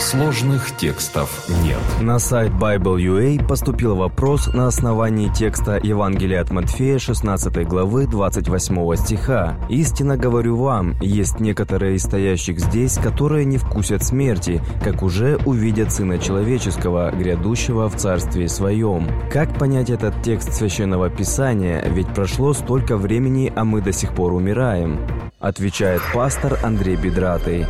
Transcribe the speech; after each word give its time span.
Сложных 0.00 0.76
текстов 0.76 1.46
нет. 1.62 1.78
На 2.00 2.18
сайт 2.18 2.52
Bible.ua 2.52 3.46
поступил 3.46 3.94
вопрос 3.94 4.48
на 4.54 4.66
основании 4.66 5.28
текста 5.28 5.78
Евангелия 5.80 6.40
от 6.40 6.50
Матфея 6.50 6.98
16 6.98 7.68
главы 7.68 8.06
28 8.06 8.96
стиха. 8.96 9.56
«Истинно 9.68 10.16
говорю 10.16 10.56
вам, 10.56 10.96
есть 11.00 11.38
некоторые 11.38 11.96
из 11.96 12.02
стоящих 12.02 12.58
здесь, 12.58 12.96
которые 12.96 13.44
не 13.44 13.58
вкусят 13.58 14.02
смерти, 14.02 14.62
как 14.82 15.02
уже 15.02 15.38
увидят 15.44 15.92
Сына 15.92 16.18
Человеческого, 16.18 17.10
грядущего 17.12 17.88
в 17.88 17.96
Царстве 17.96 18.48
Своем». 18.48 19.06
Как 19.30 19.56
понять 19.58 19.90
этот 19.90 20.22
текст 20.22 20.54
Священного 20.54 21.10
Писания, 21.10 21.84
ведь 21.86 22.08
прошло 22.14 22.54
столько 22.54 22.96
времени, 22.96 23.52
а 23.54 23.64
мы 23.64 23.82
до 23.82 23.92
сих 23.92 24.14
пор 24.14 24.32
умираем? 24.32 24.98
Отвечает 25.38 26.00
пастор 26.12 26.58
Андрей 26.64 26.96
Бедратый. 26.96 27.66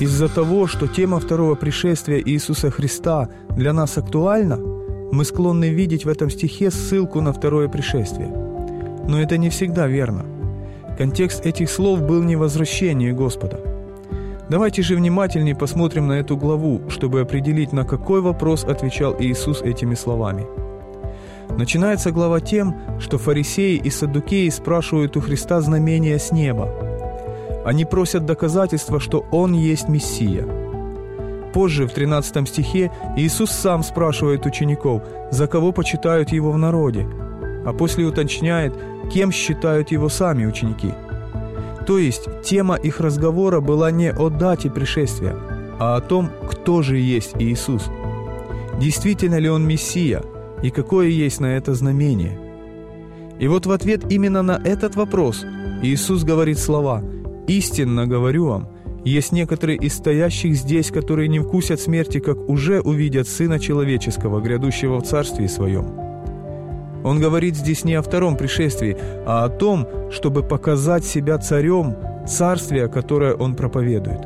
Из-за 0.00 0.28
того, 0.28 0.66
что 0.66 0.88
тема 0.88 1.20
второго 1.20 1.54
пришествия 1.54 2.20
Иисуса 2.24 2.70
Христа 2.70 3.28
для 3.50 3.72
нас 3.72 3.98
актуальна, 3.98 4.58
мы 5.12 5.24
склонны 5.24 5.68
видеть 5.68 6.04
в 6.04 6.08
этом 6.08 6.30
стихе 6.30 6.70
ссылку 6.70 7.20
на 7.20 7.32
второе 7.32 7.68
пришествие. 7.68 8.28
Но 9.06 9.20
это 9.20 9.36
не 9.36 9.50
всегда 9.50 9.86
верно. 9.86 10.24
Контекст 10.96 11.46
этих 11.46 11.70
слов 11.70 12.02
был 12.02 12.22
не 12.22 12.36
возвращение 12.36 13.12
Господа. 13.12 13.60
Давайте 14.48 14.82
же 14.82 14.96
внимательнее 14.96 15.54
посмотрим 15.54 16.08
на 16.08 16.14
эту 16.14 16.36
главу, 16.36 16.82
чтобы 16.88 17.20
определить, 17.20 17.72
на 17.72 17.84
какой 17.84 18.20
вопрос 18.20 18.64
отвечал 18.64 19.14
Иисус 19.18 19.62
этими 19.62 19.94
словами. 19.94 20.46
Начинается 21.56 22.10
глава 22.10 22.40
тем, 22.40 22.74
что 22.98 23.18
фарисеи 23.18 23.76
и 23.76 23.90
саддукеи 23.90 24.48
спрашивают 24.48 25.16
у 25.16 25.20
Христа 25.20 25.60
знамения 25.60 26.18
с 26.18 26.32
неба– 26.32 26.70
они 27.64 27.84
просят 27.84 28.26
доказательства, 28.26 29.00
что 29.00 29.24
Он 29.30 29.52
есть 29.52 29.88
Мессия. 29.88 30.46
Позже, 31.52 31.86
в 31.86 31.92
13 31.92 32.48
стихе, 32.48 32.90
Иисус 33.16 33.50
сам 33.50 33.82
спрашивает 33.82 34.46
учеников, 34.46 35.02
за 35.30 35.46
кого 35.46 35.72
почитают 35.72 36.30
Его 36.30 36.50
в 36.50 36.58
народе, 36.58 37.06
а 37.64 37.72
после 37.72 38.04
уточняет, 38.04 38.74
кем 39.12 39.30
считают 39.30 39.90
Его 39.90 40.08
сами 40.08 40.46
ученики. 40.46 40.92
То 41.86 41.98
есть 41.98 42.28
тема 42.42 42.76
их 42.76 43.00
разговора 43.00 43.60
была 43.60 43.90
не 43.90 44.12
о 44.12 44.30
дате 44.30 44.70
пришествия, 44.70 45.36
а 45.78 45.96
о 45.96 46.00
том, 46.00 46.30
кто 46.48 46.80
же 46.82 46.96
есть 46.96 47.34
Иисус. 47.38 47.90
Действительно 48.80 49.38
ли 49.38 49.50
Он 49.50 49.66
Мессия 49.66 50.22
и 50.62 50.70
какое 50.70 51.08
есть 51.08 51.40
на 51.40 51.56
это 51.56 51.74
знамение? 51.74 52.38
И 53.38 53.48
вот 53.48 53.66
в 53.66 53.72
ответ 53.72 54.10
именно 54.10 54.42
на 54.42 54.60
этот 54.64 54.94
вопрос 54.96 55.44
Иисус 55.82 56.24
говорит 56.24 56.58
слова– 56.58 57.02
Истинно 57.58 58.06
говорю 58.06 58.46
вам, 58.46 58.68
есть 59.04 59.30
некоторые 59.30 59.76
из 59.76 59.94
стоящих 59.94 60.54
здесь, 60.54 60.90
которые 60.90 61.28
не 61.28 61.38
вкусят 61.38 61.80
смерти, 61.80 62.18
как 62.18 62.38
уже 62.48 62.80
увидят 62.80 63.28
Сына 63.28 63.58
Человеческого, 63.58 64.40
грядущего 64.40 64.98
в 64.98 65.02
Царстве 65.02 65.50
Своем. 65.50 65.84
Он 67.04 67.20
говорит 67.20 67.54
здесь 67.54 67.84
не 67.84 67.92
о 67.92 68.00
втором 68.00 68.36
пришествии, 68.36 68.96
а 69.26 69.44
о 69.44 69.50
том, 69.50 69.86
чтобы 70.10 70.42
показать 70.42 71.04
себя 71.04 71.36
царем 71.36 71.94
царствия, 72.26 72.88
которое 72.88 73.34
он 73.34 73.54
проповедует. 73.54 74.20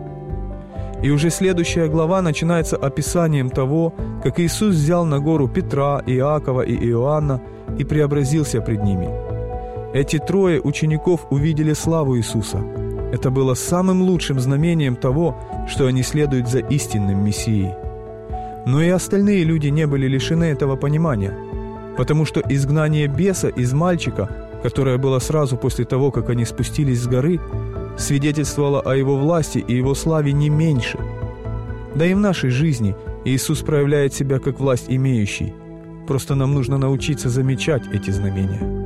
И 1.03 1.11
уже 1.11 1.31
следующая 1.31 1.89
глава 1.89 2.23
начинается 2.23 2.77
описанием 2.77 3.51
того, 3.51 3.93
как 4.23 4.39
Иисус 4.39 4.77
взял 4.77 5.05
на 5.05 5.19
гору 5.19 5.49
Петра, 5.49 6.01
Иакова 6.07 6.63
и 6.63 6.77
Иоанна 6.77 7.43
и 7.77 7.83
преобразился 7.83 8.61
пред 8.61 8.85
ними. 8.85 9.09
Эти 9.95 10.19
трое 10.19 10.61
учеников 10.61 11.27
увидели 11.31 11.73
славу 11.73 12.17
Иисуса– 12.17 12.63
это 13.13 13.31
было 13.31 13.55
самым 13.55 14.03
лучшим 14.03 14.41
знамением 14.41 14.97
того, 14.97 15.37
что 15.69 15.87
они 15.87 16.03
следуют 16.03 16.49
за 16.49 16.59
истинным 16.59 17.25
Мессией. 17.25 17.75
Но 18.67 18.83
и 18.83 18.89
остальные 18.89 19.45
люди 19.45 19.69
не 19.69 19.87
были 19.87 20.09
лишены 20.09 20.45
этого 20.45 20.77
понимания, 20.77 21.33
потому 21.97 22.25
что 22.25 22.43
изгнание 22.49 23.07
беса 23.07 23.49
из 23.49 23.73
мальчика, 23.73 24.29
которое 24.63 24.99
было 24.99 25.21
сразу 25.21 25.57
после 25.57 25.85
того, 25.85 26.11
как 26.11 26.31
они 26.31 26.45
спустились 26.45 27.03
с 27.03 27.07
горы, 27.07 27.41
свидетельствовало 27.97 28.81
о 28.81 28.95
его 28.97 29.17
власти 29.17 29.59
и 29.59 29.77
его 29.77 29.95
славе 29.95 30.33
не 30.33 30.51
меньше. 30.51 30.99
Да 31.95 32.05
и 32.05 32.15
в 32.15 32.19
нашей 32.19 32.51
жизни 32.51 32.95
Иисус 33.25 33.61
проявляет 33.61 34.13
себя 34.13 34.39
как 34.39 34.61
власть 34.61 34.87
имеющий. 34.89 35.55
Просто 36.07 36.35
нам 36.35 36.55
нужно 36.55 36.77
научиться 36.79 37.29
замечать 37.29 37.83
эти 37.93 38.11
знамения. 38.11 38.86